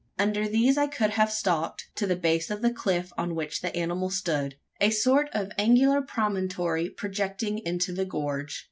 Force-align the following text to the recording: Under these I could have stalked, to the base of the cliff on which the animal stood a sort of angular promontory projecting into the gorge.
Under 0.17 0.47
these 0.47 0.79
I 0.79 0.87
could 0.87 1.11
have 1.11 1.31
stalked, 1.31 1.91
to 1.93 2.07
the 2.07 2.15
base 2.15 2.49
of 2.49 2.63
the 2.63 2.73
cliff 2.73 3.13
on 3.19 3.35
which 3.35 3.61
the 3.61 3.75
animal 3.77 4.09
stood 4.09 4.55
a 4.79 4.89
sort 4.89 5.29
of 5.31 5.51
angular 5.59 6.01
promontory 6.01 6.89
projecting 6.89 7.59
into 7.59 7.93
the 7.93 8.03
gorge. 8.05 8.59